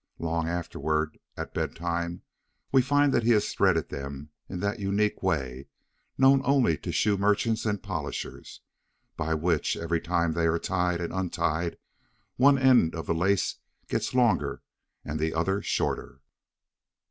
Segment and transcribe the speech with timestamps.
[0.17, 2.23] Long afterward, at bedtime,
[2.71, 5.67] we find that he has threaded them in that unique way
[6.17, 8.61] known only to shoe merchants and polishers,
[9.15, 11.77] by which every time they are tied and untied
[12.35, 13.59] one end of the lace
[13.89, 14.63] gets longer
[15.05, 16.21] and the other shorter.